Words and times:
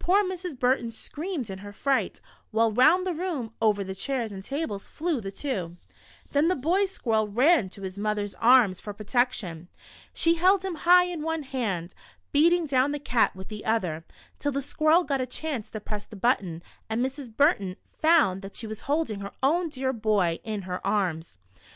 Poor 0.00 0.24
Mrs. 0.24 0.58
Burton 0.58 0.90
screamed 0.90 1.48
in 1.48 1.58
her 1.58 1.72
fright, 1.72 2.20
while 2.50 2.72
round 2.72 3.06
the 3.06 3.14
room, 3.14 3.52
over 3.62 3.84
chairs 3.94 4.32
and 4.32 4.42
tables, 4.42 4.88
flew 4.88 5.20
the 5.20 5.30
two! 5.30 5.76
Then 6.32 6.48
the 6.48 6.56
boy 6.56 6.86
squirrel 6.86 7.28
ran 7.28 7.68
to 7.68 7.82
his 7.82 7.96
mother's 7.96 8.34
arms 8.40 8.80
for 8.80 8.92
I04 8.92 8.98
What 8.98 9.06
the 9.06 9.10
Squirrel 9.10 9.24
Did 9.28 9.36
for 9.38 9.46
Richard. 9.46 9.68
protection. 9.68 9.68
She 10.12 10.34
held 10.34 10.64
him 10.64 10.74
high 10.74 11.04
in 11.04 11.22
one 11.22 11.42
hand, 11.44 11.94
beat 12.32 12.52
ing 12.52 12.66
down 12.66 12.90
the 12.90 12.98
cat 12.98 13.36
with 13.36 13.46
the 13.48 13.64
other, 13.64 14.04
till 14.40 14.50
the 14.50 14.60
squirrel 14.60 15.04
got 15.04 15.20
a 15.20 15.24
chance 15.24 15.70
to 15.70 15.78
press 15.78 16.04
the 16.04 16.16
button, 16.16 16.64
and 16.88 17.00
Mrs. 17.06 17.36
Burton 17.36 17.76
found 17.86 18.42
that 18.42 18.56
she 18.56 18.66
was 18.66 18.80
holding 18.90 19.20
her 19.20 19.30
own 19.40 19.68
dear 19.68 19.92
boy 19.92 20.40
in 20.42 20.62
her 20.62 20.84
arms. 20.84 21.38